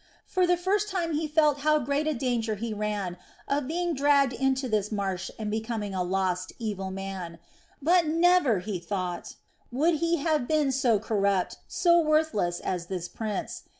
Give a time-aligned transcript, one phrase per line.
[0.25, 3.17] For the first time he felt how great a danger he ran
[3.47, 7.37] of being dragged into this marsh and becoming a lost, evil man;
[7.83, 9.35] but never, he thought,
[9.71, 13.61] would he have been so corrupt, so worthless, as this prince.